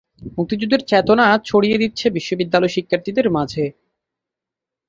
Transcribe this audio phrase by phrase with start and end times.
[0.37, 3.63] মুক্তিযুদ্ধের চেতনা ছড়িয়ে দিচ্ছে বিশ্ববিদ্যালয়ের শিক্ষার্থীদের মাঝে।